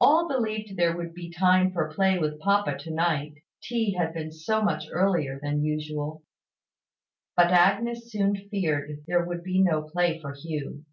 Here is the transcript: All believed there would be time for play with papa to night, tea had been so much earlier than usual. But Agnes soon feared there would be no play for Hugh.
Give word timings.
All 0.00 0.28
believed 0.28 0.76
there 0.76 0.96
would 0.96 1.12
be 1.12 1.28
time 1.28 1.72
for 1.72 1.92
play 1.92 2.20
with 2.20 2.38
papa 2.38 2.78
to 2.78 2.90
night, 2.94 3.34
tea 3.60 3.94
had 3.94 4.14
been 4.14 4.30
so 4.30 4.62
much 4.62 4.84
earlier 4.92 5.40
than 5.42 5.64
usual. 5.64 6.22
But 7.36 7.50
Agnes 7.50 8.12
soon 8.12 8.36
feared 8.48 9.02
there 9.08 9.24
would 9.24 9.42
be 9.42 9.60
no 9.60 9.82
play 9.82 10.20
for 10.20 10.34
Hugh. 10.34 10.84